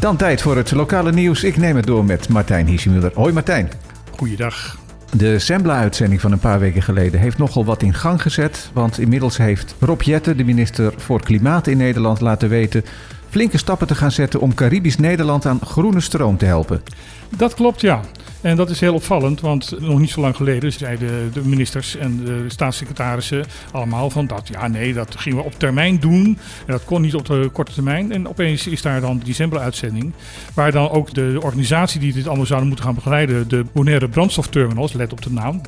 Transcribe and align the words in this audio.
Dan 0.00 0.16
tijd 0.16 0.42
voor 0.42 0.56
het 0.56 0.72
lokale 0.72 1.12
nieuws. 1.12 1.44
Ik 1.44 1.56
neem 1.56 1.76
het 1.76 1.86
door 1.86 2.04
met 2.04 2.28
Martijn 2.28 2.66
Hiesemuller. 2.66 3.10
Hoi 3.14 3.32
Martijn. 3.32 3.70
Goeiedag. 4.16 4.78
De 5.16 5.38
Sembla-uitzending 5.38 6.20
van 6.20 6.32
een 6.32 6.38
paar 6.38 6.58
weken 6.58 6.82
geleden 6.82 7.20
heeft 7.20 7.38
nogal 7.38 7.64
wat 7.64 7.82
in 7.82 7.94
gang 7.94 8.22
gezet. 8.22 8.70
Want 8.72 8.98
inmiddels 8.98 9.36
heeft 9.36 9.74
Rob 9.80 10.02
Jetten, 10.02 10.36
de 10.36 10.44
minister 10.44 10.92
voor 10.96 11.22
Klimaat 11.22 11.66
in 11.66 11.76
Nederland, 11.76 12.20
laten 12.20 12.48
weten 12.48 12.84
flinke 13.30 13.58
stappen 13.58 13.86
te 13.86 13.94
gaan 13.94 14.12
zetten 14.12 14.40
om 14.40 14.54
Caribisch 14.54 14.96
Nederland 14.96 15.46
aan 15.46 15.60
groene 15.64 16.00
stroom 16.00 16.36
te 16.36 16.44
helpen. 16.44 16.82
Dat 17.36 17.54
klopt, 17.54 17.80
ja. 17.80 18.00
En 18.40 18.56
dat 18.56 18.70
is 18.70 18.80
heel 18.80 18.94
opvallend, 18.94 19.40
want 19.40 19.80
nog 19.80 19.98
niet 19.98 20.10
zo 20.10 20.20
lang 20.20 20.36
geleden 20.36 20.72
zeiden 20.72 21.32
de 21.32 21.40
ministers 21.44 21.96
en 21.96 22.24
de 22.24 22.44
staatssecretarissen 22.48 23.44
allemaal 23.72 24.10
van 24.10 24.26
dat, 24.26 24.48
ja 24.48 24.68
nee, 24.68 24.94
dat 24.94 25.14
gingen 25.16 25.38
we 25.38 25.44
op 25.44 25.58
termijn 25.58 26.00
doen. 26.00 26.24
En 26.66 26.72
dat 26.72 26.84
kon 26.84 27.00
niet 27.00 27.14
op 27.14 27.26
de 27.26 27.50
korte 27.52 27.72
termijn. 27.72 28.12
En 28.12 28.28
opeens 28.28 28.66
is 28.66 28.82
daar 28.82 29.00
dan 29.00 29.18
de 29.18 29.24
december-uitzending, 29.24 30.12
waar 30.54 30.72
dan 30.72 30.90
ook 30.90 31.14
de 31.14 31.38
organisatie 31.42 32.00
die 32.00 32.12
dit 32.12 32.26
allemaal 32.26 32.46
zouden 32.46 32.68
moeten 32.68 32.86
gaan 32.86 32.94
begeleiden, 32.94 33.48
de 33.48 33.64
Bonaire 33.72 34.08
brandstofterminals, 34.08 34.92
let 34.92 35.12
op 35.12 35.22
de 35.22 35.32
naam, 35.32 35.60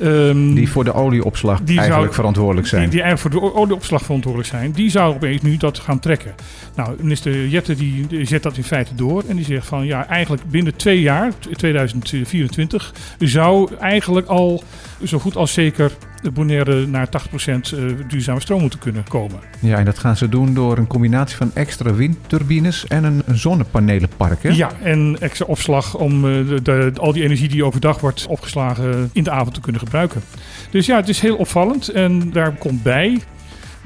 Um, 0.00 0.54
die 0.54 0.70
voor 0.70 0.84
de 0.84 0.92
olieopslag 0.92 1.58
eigenlijk 1.64 1.92
zou, 1.92 2.12
verantwoordelijk 2.12 2.66
zijn. 2.66 2.82
Die, 2.82 2.90
die, 2.90 3.02
eigenlijk 3.02 3.34
voor 3.34 3.50
de 3.50 3.56
olieopslag 3.56 4.02
verantwoordelijk 4.02 4.50
zijn. 4.50 4.72
Die 4.72 4.90
zou 4.90 5.14
opeens 5.14 5.42
nu 5.42 5.56
dat 5.56 5.78
gaan 5.78 5.98
trekken. 5.98 6.34
Nou, 6.74 6.96
minister 7.00 7.46
Jette 7.46 7.74
die, 7.74 8.06
die 8.06 8.24
zet 8.24 8.42
dat 8.42 8.56
in 8.56 8.64
feite 8.64 8.94
door. 8.94 9.22
En 9.28 9.36
die 9.36 9.44
zegt 9.44 9.66
van 9.66 9.86
ja, 9.86 10.06
eigenlijk 10.06 10.42
binnen 10.50 10.76
twee 10.76 11.00
jaar, 11.00 11.32
2024, 11.52 12.94
zou 13.18 13.74
eigenlijk 13.78 14.26
al 14.26 14.62
zo 15.04 15.18
goed 15.18 15.36
als 15.36 15.52
zeker 15.52 15.92
Bonaire 16.32 16.86
naar 16.86 17.08
80% 17.08 17.10
eh, 17.10 17.80
duurzame 18.08 18.40
stroom 18.40 18.60
moeten 18.60 18.78
kunnen 18.78 19.04
komen. 19.08 19.38
Ja, 19.58 19.78
en 19.78 19.84
dat 19.84 19.98
gaan 19.98 20.16
ze 20.16 20.28
doen 20.28 20.54
door 20.54 20.78
een 20.78 20.86
combinatie 20.86 21.36
van 21.36 21.50
extra 21.54 21.94
windturbines 21.94 22.86
en 22.86 23.04
een, 23.04 23.22
zonnepanelenpark. 23.26 24.42
Hè? 24.42 24.48
Ja, 24.48 24.70
en 24.82 25.16
extra 25.20 25.46
opslag 25.46 25.96
om 25.96 26.24
eh, 26.24 26.48
de, 26.48 26.62
de, 26.62 26.92
al 26.96 27.12
die 27.12 27.22
energie 27.22 27.48
die 27.48 27.64
overdag 27.64 28.00
wordt 28.00 28.26
opgeslagen 28.26 29.10
in 29.12 29.24
de 29.24 29.30
avond 29.30 29.54
te 29.54 29.60
kunnen 29.60 29.80
gebruiken. 29.80 30.22
Dus 30.70 30.86
ja, 30.86 30.96
het 30.96 31.08
is 31.08 31.20
heel 31.20 31.36
opvallend. 31.36 31.88
En 31.88 32.30
daar 32.30 32.52
komt 32.52 32.82
bij 32.82 33.22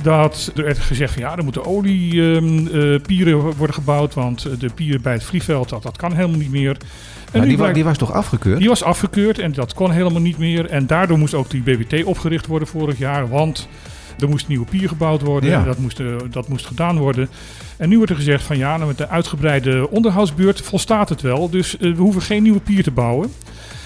dat 0.03 0.53
er 0.55 0.64
werd 0.64 0.78
gezegd 0.78 1.12
van 1.12 1.22
ja, 1.22 1.36
er 1.36 1.45
moeten 1.45 1.64
oliepieren 1.64 3.33
ehm, 3.33 3.48
uh, 3.48 3.55
worden 3.56 3.75
gebouwd, 3.75 4.14
want 4.14 4.61
de 4.61 4.70
pier 4.75 5.00
bij 5.00 5.12
het 5.12 5.25
vliegveld, 5.25 5.69
dat, 5.69 5.83
dat 5.83 5.97
kan 5.97 6.12
helemaal 6.12 6.39
niet 6.39 6.50
meer. 6.50 6.77
En 7.33 7.48
die, 7.48 7.58
was, 7.58 7.72
die 7.72 7.84
was 7.84 7.98
toch 7.98 8.12
afgekeurd? 8.12 8.58
Die 8.58 8.69
was 8.69 8.83
afgekeurd 8.83 9.39
en 9.39 9.53
dat 9.53 9.75
kon 9.75 9.91
helemaal 9.91 10.20
niet 10.20 10.39
meer. 10.39 10.67
En 10.67 10.86
daardoor 10.86 11.19
moest 11.19 11.34
ook 11.34 11.50
die 11.50 11.62
BBT 11.62 12.05
opgericht 12.05 12.47
worden 12.47 12.69
vorig 12.69 12.98
jaar, 12.98 13.28
want 13.28 13.69
er 14.19 14.28
moest 14.28 14.42
een 14.42 14.48
nieuwe 14.48 14.67
pier 14.67 14.89
gebouwd 14.89 15.23
worden. 15.23 15.50
Ja. 15.50 15.58
En 15.58 15.64
dat 15.64 15.78
moest, 15.78 16.00
dat 16.30 16.48
moest 16.48 16.67
gedaan 16.67 16.98
worden. 16.98 17.28
En 17.77 17.89
nu 17.89 17.97
wordt 17.97 18.11
er 18.11 18.17
gezegd 18.17 18.45
van 18.45 18.58
ja, 18.58 18.77
nou 18.77 18.89
met 18.89 18.98
de 18.98 19.08
uitgebreide 19.08 19.91
onderhoudsbeurt 19.91 20.61
volstaat 20.61 21.08
het 21.08 21.20
wel. 21.20 21.50
Dus 21.50 21.77
we 21.78 21.95
hoeven 21.97 22.23
geen 22.23 22.42
nieuwe 22.42 22.61
pier 22.61 22.83
te 22.83 22.91
bouwen. 22.91 23.33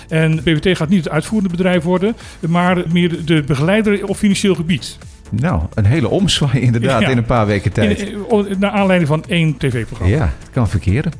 En 0.08 0.36
BBT 0.36 0.76
gaat 0.76 0.88
niet 0.88 1.04
het 1.04 1.12
uitvoerende 1.12 1.56
bedrijf 1.56 1.82
worden, 1.82 2.16
maar 2.48 2.82
meer 2.92 3.24
de 3.24 3.42
begeleider 3.42 4.06
op 4.06 4.16
financieel 4.16 4.54
gebied. 4.54 4.98
Nou, 5.30 5.62
een 5.74 5.84
hele 5.84 6.08
omzwaai 6.08 6.60
inderdaad 6.60 7.02
in 7.02 7.16
een 7.16 7.24
paar 7.24 7.46
weken 7.46 7.72
tijd. 7.72 8.00
In, 8.00 8.24
naar 8.58 8.70
aanleiding 8.70 9.08
van 9.08 9.24
één 9.28 9.56
tv-programma. 9.56 10.16
Ja, 10.16 10.32
het 10.38 10.50
kan 10.50 10.68
verkeren. 10.68 11.12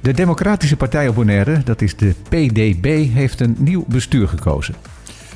De 0.00 0.12
Democratische 0.12 0.76
Partij 0.76 1.08
op 1.08 1.14
Bonaire, 1.14 1.62
dat 1.64 1.82
is 1.82 1.96
de 1.96 2.14
PDB, 2.28 3.12
heeft 3.12 3.40
een 3.40 3.56
nieuw 3.58 3.84
bestuur 3.88 4.28
gekozen. 4.28 4.74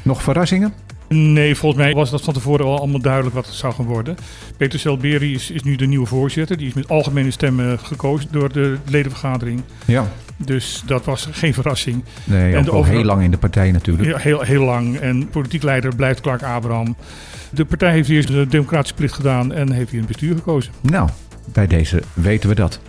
Nog 0.02 0.22
verrassingen? 0.22 0.72
Nee, 1.08 1.54
volgens 1.54 1.82
mij 1.82 1.94
was 1.94 2.10
dat 2.10 2.22
van 2.22 2.34
tevoren 2.34 2.66
al 2.66 2.78
allemaal 2.78 3.00
duidelijk 3.00 3.34
wat 3.34 3.46
het 3.46 3.54
zou 3.54 3.74
gaan 3.74 3.84
worden. 3.84 4.16
Peter 4.56 4.78
Selberi 4.78 5.34
is, 5.34 5.50
is 5.50 5.62
nu 5.62 5.76
de 5.76 5.86
nieuwe 5.86 6.06
voorzitter. 6.06 6.56
Die 6.56 6.66
is 6.66 6.72
met 6.72 6.88
algemene 6.88 7.30
stemmen 7.30 7.78
gekozen 7.78 8.28
door 8.30 8.52
de 8.52 8.76
ledenvergadering. 8.88 9.62
Ja. 9.84 10.08
Dus 10.44 10.82
dat 10.86 11.04
was 11.04 11.28
geen 11.30 11.54
verrassing. 11.54 12.04
Nee, 12.24 12.54
en 12.54 12.68
al 12.68 12.84
heel 12.84 13.04
lang 13.04 13.22
in 13.22 13.30
de 13.30 13.38
partij 13.38 13.70
natuurlijk. 13.72 14.08
Ja, 14.08 14.16
heel, 14.16 14.40
heel 14.40 14.64
lang. 14.64 14.98
En 14.98 15.28
politiek 15.28 15.62
leider 15.62 15.96
blijft 15.96 16.20
Clark 16.20 16.42
Abraham. 16.42 16.96
De 17.50 17.64
partij 17.64 17.92
heeft 17.92 18.08
eerst 18.08 18.28
de 18.28 18.46
democratische 18.46 18.94
plicht 18.94 19.14
gedaan 19.14 19.52
en 19.52 19.72
heeft 19.72 19.90
hier 19.90 20.00
een 20.00 20.06
bestuur 20.06 20.34
gekozen. 20.34 20.72
Nou, 20.80 21.08
bij 21.52 21.66
deze 21.66 22.02
weten 22.14 22.48
we 22.48 22.54
dat. 22.54 22.80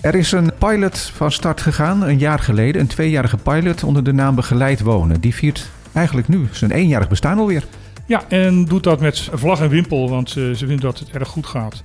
Er 0.00 0.14
is 0.14 0.32
een 0.32 0.50
pilot 0.58 0.98
van 0.98 1.32
start 1.32 1.60
gegaan, 1.60 2.02
een 2.02 2.18
jaar 2.18 2.38
geleden. 2.38 2.80
Een 2.80 2.86
tweejarige 2.86 3.36
pilot 3.36 3.84
onder 3.84 4.04
de 4.04 4.12
naam 4.12 4.34
Begeleid 4.34 4.80
Wonen. 4.80 5.20
Die 5.20 5.34
viert 5.34 5.70
eigenlijk 5.92 6.28
nu 6.28 6.48
zijn 6.50 6.70
eenjarig 6.70 7.08
bestaan 7.08 7.38
alweer. 7.38 7.64
Ja, 8.06 8.24
en 8.28 8.64
doet 8.64 8.82
dat 8.82 9.00
met 9.00 9.28
vlag 9.32 9.60
en 9.60 9.68
wimpel, 9.68 10.10
want 10.10 10.30
ze, 10.30 10.52
ze 10.56 10.66
vinden 10.66 10.80
dat 10.80 10.98
het 10.98 11.10
erg 11.10 11.28
goed 11.28 11.46
gaat. 11.46 11.82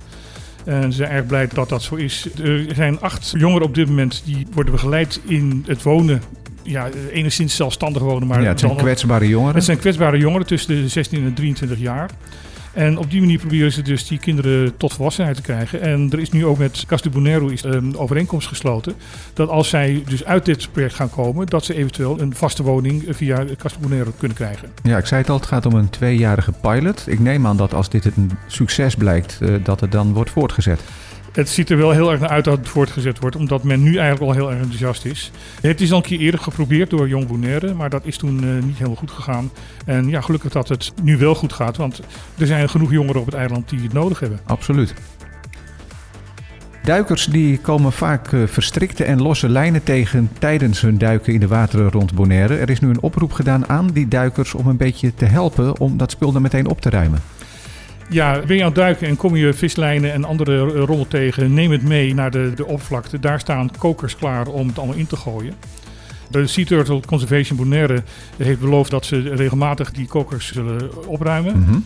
En 0.66 0.92
ze 0.92 0.96
zijn 0.96 1.10
erg 1.10 1.26
blij 1.26 1.48
dat 1.52 1.68
dat 1.68 1.82
zo 1.82 1.94
is. 1.94 2.28
Er 2.42 2.64
zijn 2.74 3.00
acht 3.00 3.32
jongeren 3.36 3.66
op 3.66 3.74
dit 3.74 3.88
moment 3.88 4.22
die 4.24 4.46
worden 4.52 4.72
begeleid 4.72 5.20
in 5.24 5.64
het 5.66 5.82
wonen 5.82 6.22
ja, 6.62 6.88
enigszins 7.12 7.56
zelfstandig 7.56 8.02
wonen. 8.02 8.28
Maar 8.28 8.42
ja, 8.42 8.48
het 8.48 8.60
zijn 8.60 8.76
kwetsbare 8.76 9.28
jongeren. 9.28 9.54
Het 9.54 9.64
zijn 9.64 9.78
kwetsbare 9.78 10.18
jongeren 10.18 10.46
tussen 10.46 10.82
de 10.82 10.88
16 10.88 11.24
en 11.24 11.34
23 11.34 11.78
jaar. 11.78 12.10
En 12.76 12.98
op 12.98 13.10
die 13.10 13.20
manier 13.20 13.38
proberen 13.38 13.72
ze 13.72 13.82
dus 13.82 14.06
die 14.06 14.18
kinderen 14.18 14.76
tot 14.76 14.92
volwassenheid 14.92 15.36
te 15.36 15.42
krijgen. 15.42 15.80
En 15.80 16.08
er 16.12 16.18
is 16.18 16.30
nu 16.30 16.46
ook 16.46 16.58
met 16.58 16.84
Castu 16.86 17.10
Bonero 17.10 17.50
een 17.62 17.96
overeenkomst 17.96 18.48
gesloten. 18.48 18.94
Dat 19.34 19.48
als 19.48 19.68
zij 19.68 20.02
dus 20.06 20.24
uit 20.24 20.44
dit 20.44 20.72
project 20.72 20.94
gaan 20.94 21.10
komen, 21.10 21.46
dat 21.46 21.64
ze 21.64 21.74
eventueel 21.74 22.20
een 22.20 22.34
vaste 22.34 22.62
woning 22.62 23.04
via 23.08 23.44
Castu 23.58 23.78
Bonero 23.80 24.12
kunnen 24.18 24.36
krijgen. 24.36 24.68
Ja, 24.82 24.98
ik 24.98 25.06
zei 25.06 25.20
het 25.20 25.30
al, 25.30 25.36
het 25.36 25.46
gaat 25.46 25.66
om 25.66 25.74
een 25.74 25.90
tweejarige 25.90 26.52
pilot. 26.52 27.04
Ik 27.06 27.20
neem 27.20 27.46
aan 27.46 27.56
dat 27.56 27.74
als 27.74 27.88
dit 27.88 28.04
een 28.04 28.30
succes 28.46 28.94
blijkt, 28.94 29.38
eh, 29.40 29.54
dat 29.62 29.80
het 29.80 29.92
dan 29.92 30.12
wordt 30.12 30.30
voortgezet 30.30 30.80
het 31.36 31.48
ziet 31.48 31.70
er 31.70 31.76
wel 31.76 31.90
heel 31.90 32.10
erg 32.10 32.20
naar 32.20 32.28
uit 32.28 32.44
dat 32.44 32.58
het 32.58 32.68
voortgezet 32.68 33.18
wordt, 33.18 33.36
omdat 33.36 33.62
men 33.62 33.82
nu 33.82 33.96
eigenlijk 33.96 34.20
al 34.20 34.32
heel 34.32 34.50
erg 34.50 34.60
enthousiast 34.60 35.04
is. 35.04 35.30
Het 35.60 35.80
is 35.80 35.90
al 35.90 35.96
een 35.96 36.02
keer 36.02 36.18
eerder 36.18 36.40
geprobeerd 36.40 36.90
door 36.90 37.08
Jong 37.08 37.26
Bonaire, 37.26 37.74
maar 37.74 37.90
dat 37.90 38.04
is 38.04 38.16
toen 38.16 38.44
uh, 38.44 38.62
niet 38.62 38.76
helemaal 38.76 38.96
goed 38.96 39.10
gegaan. 39.10 39.50
En 39.84 40.08
ja, 40.08 40.20
gelukkig 40.20 40.52
dat 40.52 40.68
het 40.68 40.92
nu 41.02 41.16
wel 41.16 41.34
goed 41.34 41.52
gaat, 41.52 41.76
want 41.76 42.00
er 42.38 42.46
zijn 42.46 42.68
genoeg 42.68 42.90
jongeren 42.90 43.20
op 43.20 43.26
het 43.26 43.34
eiland 43.34 43.68
die 43.68 43.80
het 43.80 43.92
nodig 43.92 44.20
hebben. 44.20 44.40
Absoluut. 44.44 44.94
Duikers 46.82 47.24
die 47.24 47.58
komen 47.58 47.92
vaak 47.92 48.32
uh, 48.32 48.46
verstrikte 48.46 49.04
en 49.04 49.22
losse 49.22 49.48
lijnen 49.48 49.82
tegen 49.82 50.30
tijdens 50.38 50.80
hun 50.80 50.98
duiken 50.98 51.32
in 51.32 51.40
de 51.40 51.48
wateren 51.48 51.90
rond 51.90 52.14
Bonaire. 52.14 52.56
Er 52.56 52.70
is 52.70 52.80
nu 52.80 52.88
een 52.88 53.02
oproep 53.02 53.32
gedaan 53.32 53.68
aan 53.68 53.86
die 53.86 54.08
duikers 54.08 54.54
om 54.54 54.66
een 54.66 54.76
beetje 54.76 55.14
te 55.14 55.24
helpen 55.24 55.80
om 55.80 55.96
dat 55.96 56.10
spul 56.10 56.32
dan 56.32 56.42
meteen 56.42 56.68
op 56.68 56.80
te 56.80 56.90
ruimen. 56.90 57.35
Ja, 58.08 58.40
ben 58.46 58.56
je 58.56 58.62
aan 58.62 58.68
het 58.68 58.76
duiken 58.76 59.06
en 59.06 59.16
kom 59.16 59.36
je 59.36 59.52
vislijnen 59.52 60.12
en 60.12 60.24
andere 60.24 60.66
rommel 60.66 61.08
tegen, 61.08 61.54
neem 61.54 61.70
het 61.70 61.82
mee 61.82 62.14
naar 62.14 62.30
de, 62.30 62.52
de 62.54 62.66
oppervlakte. 62.66 63.20
Daar 63.20 63.40
staan 63.40 63.70
kokers 63.78 64.16
klaar 64.16 64.46
om 64.46 64.68
het 64.68 64.78
allemaal 64.78 64.96
in 64.96 65.06
te 65.06 65.16
gooien. 65.16 65.54
De 66.30 66.46
Sea 66.46 66.64
Turtle 66.64 67.00
Conservation 67.06 67.58
Bonaire 67.58 68.02
heeft 68.36 68.60
beloofd 68.60 68.90
dat 68.90 69.06
ze 69.06 69.34
regelmatig 69.34 69.92
die 69.92 70.06
kokers 70.06 70.52
zullen 70.52 71.06
opruimen. 71.06 71.58
Mhm. 71.58 71.78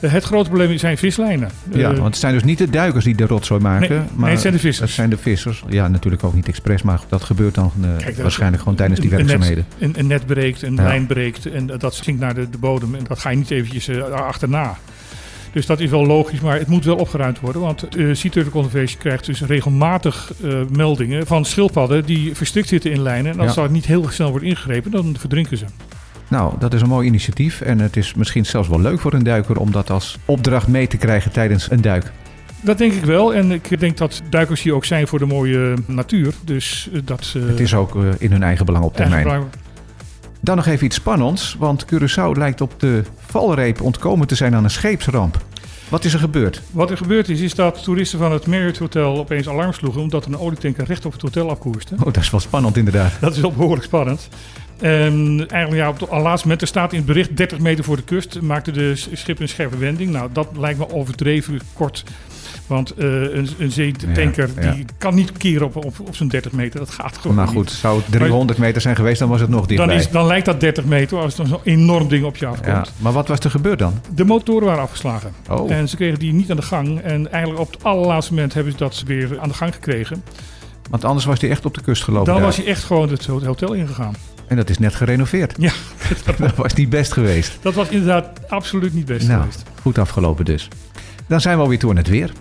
Het 0.00 0.24
grote 0.24 0.48
probleem 0.48 0.78
zijn 0.78 0.98
vislijnen. 0.98 1.50
Ja, 1.70 1.92
want 1.92 2.04
het 2.04 2.16
zijn 2.16 2.34
dus 2.34 2.44
niet 2.44 2.58
de 2.58 2.70
duikers 2.70 3.04
die 3.04 3.14
de 3.14 3.26
rotzooi 3.26 3.60
maken. 3.60 3.88
Nee, 3.88 3.98
maar 3.98 4.24
nee, 4.24 4.30
het 4.30 4.40
zijn 4.40 4.52
de 4.52 4.58
vissers. 4.58 4.86
Het 4.86 4.96
zijn 4.96 5.10
de 5.10 5.16
vissers. 5.16 5.64
Ja, 5.68 5.88
natuurlijk 5.88 6.24
ook 6.24 6.34
niet 6.34 6.48
expres, 6.48 6.82
maar 6.82 7.00
dat 7.08 7.22
gebeurt 7.22 7.54
dan 7.54 7.72
uh, 7.80 8.16
waarschijnlijk 8.22 8.62
gewoon 8.62 8.76
tijdens 8.78 9.00
die 9.00 9.10
werkzaamheden. 9.10 9.66
Een, 9.78 9.86
net, 9.88 9.98
een, 9.98 10.06
net 10.06 10.26
breekt, 10.26 10.62
een 10.62 10.74
lijn 10.74 11.06
breekt 11.06 11.46
en 11.46 11.66
dat 11.66 11.94
zinkt 11.94 12.20
naar 12.20 12.34
de, 12.34 12.50
de 12.50 12.58
bodem. 12.58 12.94
En 12.94 13.04
dat 13.08 13.18
ga 13.18 13.30
je 13.30 13.36
niet 13.36 13.50
eventjes 13.50 13.88
uh, 13.88 14.02
achterna. 14.04 14.76
Dus 15.52 15.66
dat 15.66 15.80
is 15.80 15.90
wel 15.90 16.06
logisch, 16.06 16.40
maar 16.40 16.58
het 16.58 16.68
moet 16.68 16.84
wel 16.84 16.96
opgeruimd 16.96 17.40
worden. 17.40 17.62
Want 17.62 17.96
uh, 17.96 18.14
Sea 18.14 18.30
Turtle 18.30 18.52
Conservation 18.52 19.00
krijgt 19.00 19.26
dus 19.26 19.40
regelmatig 19.40 20.32
uh, 20.44 20.60
meldingen 20.72 21.26
van 21.26 21.44
schildpadden 21.44 22.04
die 22.04 22.36
verstrikt 22.36 22.68
zitten 22.68 22.90
in 22.90 23.02
lijnen. 23.02 23.32
En 23.32 23.40
als 23.40 23.54
ja. 23.54 23.62
dat 23.62 23.70
niet 23.70 23.86
heel 23.86 24.08
snel 24.08 24.30
wordt 24.30 24.44
ingegrepen, 24.44 24.90
dan 24.90 25.16
verdrinken 25.18 25.56
ze. 25.56 25.64
Nou, 26.28 26.54
dat 26.58 26.74
is 26.74 26.80
een 26.80 26.88
mooi 26.88 27.06
initiatief. 27.06 27.60
En 27.60 27.78
het 27.78 27.96
is 27.96 28.14
misschien 28.14 28.46
zelfs 28.46 28.68
wel 28.68 28.80
leuk 28.80 29.00
voor 29.00 29.12
een 29.12 29.22
duiker 29.22 29.58
om 29.58 29.72
dat 29.72 29.90
als 29.90 30.18
opdracht 30.24 30.68
mee 30.68 30.86
te 30.86 30.96
krijgen 30.96 31.32
tijdens 31.32 31.70
een 31.70 31.80
duik. 31.80 32.12
Dat 32.60 32.78
denk 32.78 32.92
ik 32.92 33.04
wel. 33.04 33.34
En 33.34 33.50
ik 33.50 33.80
denk 33.80 33.96
dat 33.96 34.22
duikers 34.30 34.62
hier 34.62 34.74
ook 34.74 34.84
zijn 34.84 35.06
voor 35.06 35.18
de 35.18 35.26
mooie 35.26 35.74
natuur. 35.86 36.34
Dus 36.44 36.90
dat, 37.04 37.34
uh, 37.36 37.46
het 37.46 37.60
is 37.60 37.74
ook 37.74 37.94
uh, 37.94 38.08
in 38.18 38.32
hun 38.32 38.42
eigen 38.42 38.66
belang 38.66 38.84
op 38.84 38.96
termijn. 38.96 39.42
Dan 40.40 40.56
nog 40.56 40.66
even 40.66 40.86
iets 40.86 40.96
spannends, 40.96 41.56
want 41.58 41.84
Curaçao 41.84 42.38
lijkt 42.38 42.60
op 42.60 42.80
de 42.80 43.02
valreep 43.30 43.80
ontkomen 43.80 44.26
te 44.26 44.34
zijn 44.34 44.54
aan 44.54 44.64
een 44.64 44.70
scheepsramp. 44.70 45.44
Wat 45.88 46.04
is 46.04 46.12
er 46.12 46.18
gebeurd? 46.18 46.62
Wat 46.70 46.90
er 46.90 46.96
gebeurd 46.96 47.28
is, 47.28 47.40
is 47.40 47.54
dat 47.54 47.82
toeristen 47.82 48.18
van 48.18 48.32
het 48.32 48.46
Marriott 48.46 48.78
Hotel 48.78 49.18
opeens 49.18 49.48
alarm 49.48 49.72
sloegen... 49.72 50.00
omdat 50.00 50.26
een 50.26 50.38
olietanker 50.38 50.84
recht 50.84 51.06
op 51.06 51.12
het 51.12 51.22
hotel 51.22 51.50
afkoerste. 51.50 51.94
Oh, 51.94 52.04
dat 52.04 52.16
is 52.16 52.30
wel 52.30 52.40
spannend 52.40 52.76
inderdaad. 52.76 53.12
Dat 53.20 53.34
is 53.34 53.40
wel 53.40 53.52
behoorlijk 53.52 53.84
spannend. 53.84 54.28
En 54.80 55.46
eigenlijk 55.48 55.82
ja, 55.82 55.88
op 55.88 56.00
het 56.00 56.10
laatste 56.10 56.46
moment, 56.46 56.62
er 56.62 56.68
staat 56.68 56.92
in 56.92 56.98
het 56.98 57.06
bericht 57.06 57.36
30 57.36 57.58
meter 57.58 57.84
voor 57.84 57.96
de 57.96 58.02
kust... 58.02 58.40
maakte 58.40 58.70
de 58.70 58.96
schip 58.96 59.40
een 59.40 59.48
scherpe 59.48 59.76
wending. 59.78 60.10
Nou, 60.10 60.28
dat 60.32 60.48
lijkt 60.56 60.78
me 60.78 60.92
overdreven 60.92 61.60
kort 61.72 62.04
Want 62.66 62.92
uh, 62.98 63.04
een, 63.06 63.48
een 63.58 63.70
zeetanker 63.70 64.50
die 64.60 64.84
kan 64.98 65.14
niet 65.14 65.32
keren 65.32 65.66
op, 65.66 65.76
op, 65.76 65.94
op 66.00 66.16
zo'n 66.16 66.28
30 66.28 66.52
meter. 66.52 66.80
Dat 66.80 66.90
gaat 66.90 67.18
gewoon 67.18 67.36
Maar 67.36 67.48
goed, 67.48 67.70
zou 67.70 67.96
het 67.98 68.12
300 68.12 68.58
meter 68.58 68.80
zijn 68.80 68.96
geweest, 68.96 69.18
dan 69.18 69.28
was 69.28 69.40
het 69.40 69.50
nog 69.50 69.66
dichtbij. 69.66 69.86
Dan, 69.86 69.96
is, 69.96 70.10
dan 70.10 70.26
lijkt 70.26 70.46
dat 70.46 70.60
30 70.60 70.84
meter 70.84 71.18
als 71.18 71.38
er 71.38 71.46
zo'n 71.46 71.60
enorm 71.64 72.08
ding 72.08 72.24
op 72.24 72.36
je 72.36 72.46
afkomt. 72.46 72.66
Ja, 72.66 72.84
maar 72.98 73.12
wat 73.12 73.28
was 73.28 73.38
er 73.38 73.50
gebeurd 73.50 73.78
dan? 73.78 74.00
De 74.14 74.24
motoren 74.24 74.66
waren 74.66 74.82
afgeslagen. 74.82 75.32
Oh. 75.48 75.70
En 75.70 75.88
ze 75.88 75.96
kregen 75.96 76.18
die 76.18 76.32
niet 76.32 76.50
aan 76.50 76.56
de 76.56 76.62
gang. 76.62 77.00
En 77.00 77.32
eigenlijk 77.32 77.62
op 77.62 77.70
het 77.72 77.84
allerlaatste 77.84 78.34
moment 78.34 78.54
hebben 78.54 78.72
ze 78.72 78.78
dat 78.78 79.02
weer 79.06 79.38
aan 79.40 79.48
de 79.48 79.54
gang 79.54 79.74
gekregen. 79.74 80.22
Want 80.88 81.04
anders 81.04 81.24
was 81.24 81.40
hij 81.40 81.50
echt 81.50 81.64
op 81.64 81.74
de 81.74 81.80
kust 81.80 82.04
gelopen. 82.04 82.32
Dan 82.32 82.42
was 82.42 82.56
hij 82.56 82.66
echt 82.66 82.84
gewoon 82.84 83.08
het 83.08 83.26
hotel 83.26 83.72
ingegaan. 83.72 84.14
En 84.46 84.56
dat 84.56 84.70
is 84.70 84.78
net 84.78 84.94
gerenoveerd. 84.94 85.54
Ja. 85.58 85.72
dat 86.38 86.54
was 86.54 86.74
niet 86.74 86.90
best 86.90 87.12
geweest. 87.12 87.58
Dat 87.62 87.74
was 87.74 87.88
inderdaad 87.88 88.48
absoluut 88.48 88.94
niet 88.94 89.06
best 89.06 89.28
nou, 89.28 89.40
geweest. 89.40 89.62
Goed 89.82 89.98
afgelopen 89.98 90.44
dus. 90.44 90.68
Dan 91.26 91.40
zijn 91.40 91.56
we 91.56 91.62
alweer 91.62 91.78
toe 91.78 91.90
aan 91.90 91.96
het 91.96 92.08
weer. 92.08 92.32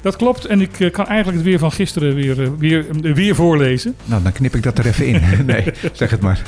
Dat 0.00 0.16
klopt. 0.16 0.44
En 0.44 0.60
ik 0.60 0.80
eh, 0.80 0.90
kan 0.90 1.06
eigenlijk 1.06 1.38
het 1.38 1.46
weer 1.46 1.58
van 1.58 1.72
gisteren 1.72 2.14
weer, 2.14 2.42
eh, 2.42 2.48
weer, 2.58 2.86
eh, 3.02 3.14
weer 3.14 3.34
voorlezen. 3.34 3.96
Nou, 4.04 4.22
dan 4.22 4.32
knip 4.32 4.54
ik 4.54 4.62
dat 4.62 4.78
er 4.78 4.86
even 4.86 5.06
in. 5.06 5.22
nee, 5.46 5.64
zeg 5.92 6.10
het 6.10 6.20
maar. 6.20 6.42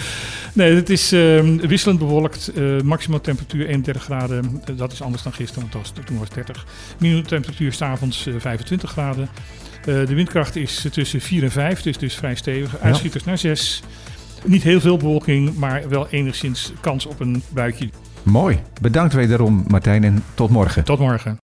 Nee, 0.53 0.75
het 0.75 0.91
is 0.91 1.13
uh, 1.13 1.41
wisselend 1.61 1.99
bewolkt. 1.99 2.51
Uh, 2.55 2.81
maximaal 2.81 3.21
temperatuur 3.21 3.67
31 3.67 4.03
graden. 4.03 4.63
dat 4.77 4.93
is 4.93 5.03
anders 5.03 5.23
dan 5.23 5.33
gisteren, 5.33 5.63
want 5.63 5.75
was, 5.75 6.05
toen 6.05 6.19
was 6.19 6.27
het 6.27 6.35
30. 6.35 6.67
Minimumtemperatuur 6.99 7.73
s'avonds 7.73 8.27
uh, 8.27 8.35
25 8.39 8.91
graden. 8.91 9.29
De 9.85 10.15
windkracht 10.15 10.57
is 10.57 10.87
tussen 10.91 11.21
4 11.21 11.43
en 11.43 11.51
5, 11.51 11.83
dus, 11.83 11.99
dus 11.99 12.15
vrij 12.15 12.35
stevig. 12.35 12.79
Uitschieters 12.81 13.25
naar 13.25 13.39
6. 13.39 13.83
Niet 14.45 14.63
heel 14.63 14.81
veel 14.81 14.97
bewolking, 14.97 15.55
maar 15.57 15.89
wel 15.89 16.09
enigszins 16.09 16.73
kans 16.81 17.07
op 17.07 17.21
een 17.21 17.43
buitje. 17.49 17.89
Mooi. 18.23 18.59
Bedankt 18.81 19.15
wederom 19.15 19.65
Martijn 19.69 20.05
en 20.05 20.25
tot 20.35 20.51
morgen. 20.51 20.85
Tot 20.85 20.99
morgen. 20.99 21.41